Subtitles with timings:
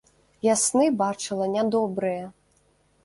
[0.45, 2.25] Я сны бачыла нядобрыя.